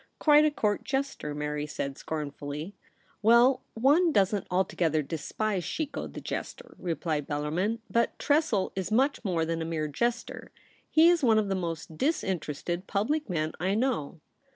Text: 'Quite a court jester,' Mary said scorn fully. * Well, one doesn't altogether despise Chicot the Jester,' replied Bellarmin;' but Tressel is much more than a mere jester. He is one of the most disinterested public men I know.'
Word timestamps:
'Quite 0.19 0.45
a 0.45 0.49
court 0.49 0.83
jester,' 0.83 1.35
Mary 1.35 1.67
said 1.67 1.95
scorn 1.95 2.31
fully. 2.31 2.73
* 2.97 3.21
Well, 3.21 3.61
one 3.75 4.11
doesn't 4.11 4.47
altogether 4.49 5.03
despise 5.03 5.63
Chicot 5.63 6.13
the 6.15 6.21
Jester,' 6.21 6.73
replied 6.79 7.27
Bellarmin;' 7.27 7.81
but 7.97 8.17
Tressel 8.17 8.71
is 8.75 8.91
much 8.91 9.23
more 9.23 9.45
than 9.45 9.61
a 9.61 9.63
mere 9.65 9.87
jester. 9.87 10.49
He 10.89 11.07
is 11.07 11.23
one 11.23 11.37
of 11.37 11.49
the 11.49 11.53
most 11.53 11.99
disinterested 11.99 12.87
public 12.87 13.29
men 13.29 13.51
I 13.59 13.75
know.' 13.75 14.19